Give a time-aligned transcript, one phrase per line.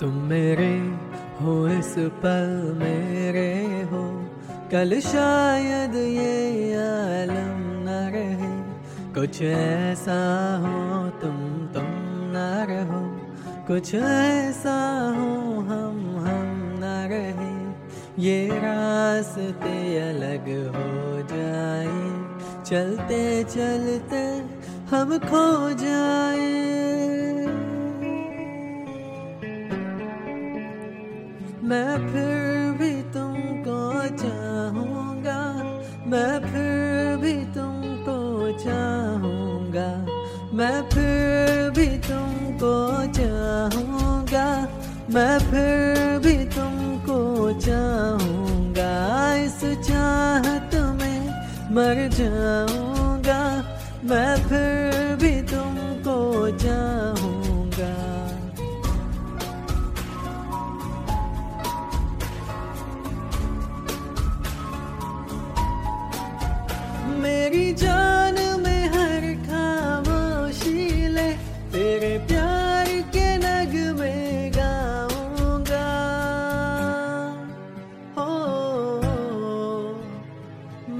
[0.00, 0.98] तुम मेरे
[1.40, 4.30] हो, इस पल मेरे हो।
[4.72, 8.56] कल शायद ये आलम न रहे।
[9.14, 11.84] कुछ ऐसा हो, तुम तुम
[12.34, 13.26] न रहो।
[13.66, 17.66] कुछ ऐसा हो, हम हम न रहे।
[18.22, 22.26] ये रास्ते अलग हो जाए।
[22.64, 24.24] चलते चलते
[24.96, 26.85] हम खो जाए।
[31.66, 33.78] मैं फिर भी तुमको
[34.16, 35.38] चाहूँगा।
[36.06, 38.18] मैं फिर भी तुमको
[38.58, 39.88] चाहूँगा।
[40.52, 42.72] मैं फिर भी तुमको
[43.12, 44.46] चाहूँगा।
[45.10, 47.18] मैं फिर भी तुमको
[47.60, 48.92] चाहूँगा।
[49.34, 51.28] इस चाहत में
[51.74, 53.42] मर जाऊँगा।
[54.04, 56.18] मैं फिर भी तुमको
[56.58, 56.95] चाहूँगा
[67.46, 71.26] मेरी जान में हर खामोशी ले,
[71.72, 75.84] तेरे प्यार के नग में गाऊँगा।
[78.16, 78.26] हो,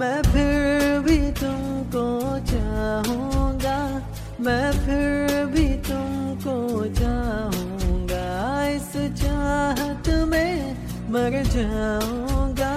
[0.00, 2.04] मैं फिर भी तुमको
[2.52, 3.78] चाहूँगा,
[4.40, 6.58] मैं फिर भी तुमको
[7.00, 8.26] चाहूँगा।
[8.68, 10.76] इस चाहत में
[11.08, 12.74] मर जाऊँगा,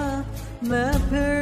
[0.64, 1.37] मैं फिर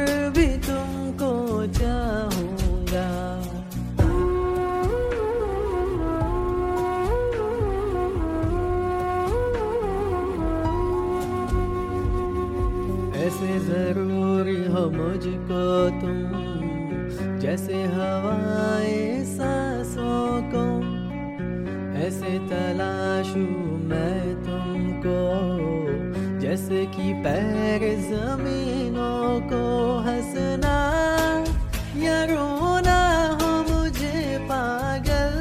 [13.66, 15.62] ज़रूरी हो मुझको
[16.00, 16.18] तुम
[17.40, 20.64] जैसे हवाएँ सांसों को,
[21.98, 23.44] ऐसे तलाशू
[23.90, 25.18] मैं तुमको,
[26.40, 29.64] जैसे कि पैर जमीनों को
[30.06, 30.76] हंसना।
[32.04, 33.00] या रोना
[33.40, 35.34] हो मुझे पागल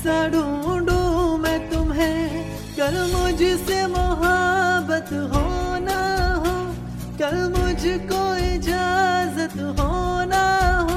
[0.00, 1.00] सा ढूंढू
[1.36, 2.44] मैं तुम्हें,
[2.78, 5.47] कल मुझसे मोहब्बत हो
[7.28, 9.94] कल मुझको इजाज़त हो
[10.28, 10.44] ना
[10.80, 10.94] हो।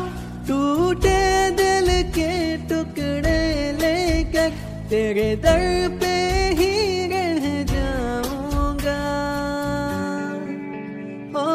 [0.48, 1.20] टूटे
[1.60, 2.32] दिल के
[2.70, 3.42] टुकड़े
[3.80, 4.50] लेकर
[4.90, 5.64] तेरे दर
[6.00, 6.14] पे
[6.60, 6.72] ही
[7.14, 7.44] रह
[7.74, 9.02] जाऊँगा।
[11.36, 11.48] ओ,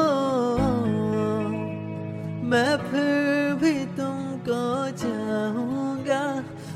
[2.52, 4.62] मैं फिर भी तुमको
[5.04, 6.24] चाहूँगा,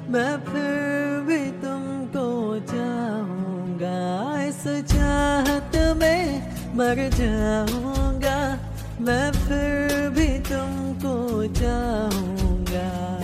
[0.09, 2.29] मैं फिर भी तुमको
[2.73, 3.99] चाहूँगा।
[4.49, 5.30] इस चाहत में
[6.81, 8.37] मर जाऊँगा
[9.07, 11.13] मैं फिर भी तुमको
[11.61, 13.20] चाहूँगा।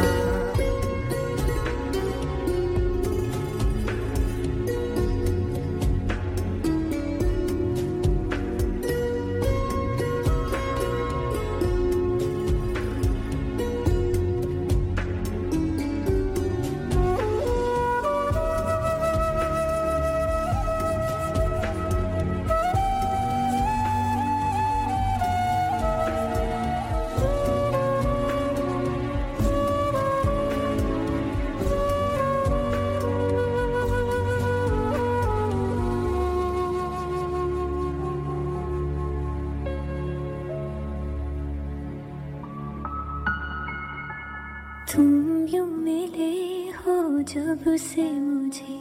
[44.97, 48.77] तुम मिले हो जब से मुझे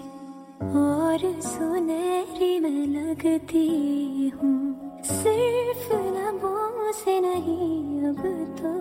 [0.79, 8.21] और सुनहरी मैं लगती हूँ। सिर्फ़ लबों से नहीं, अब
[8.59, 8.73] तो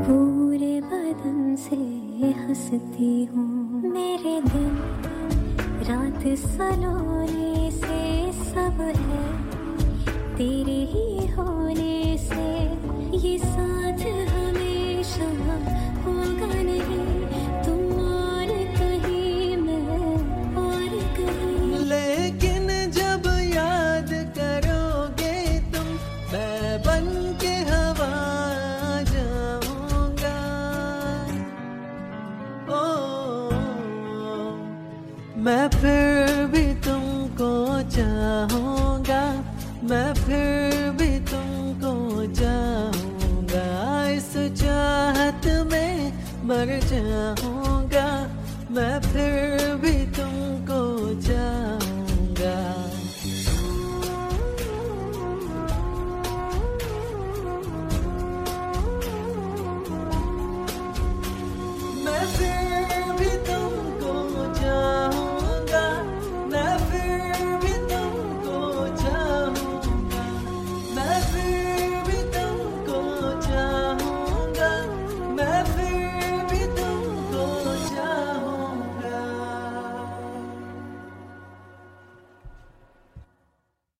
[0.00, 1.76] पूरे बदन से
[2.38, 4.74] हंसती हूँ। मेरे दिन
[5.90, 9.26] रात सलोने से सब है,
[10.36, 11.05] तेरे ही
[35.46, 37.48] मैं फिर भी तुमको
[37.90, 39.20] चाहूँगा,
[39.90, 41.92] मैं फिर भी तुमको
[42.34, 43.66] चाहूँगा।
[44.10, 44.32] इस
[44.62, 46.12] चाहत में
[46.48, 48.08] मर जाऊँगा,
[48.70, 49.65] मैं फिर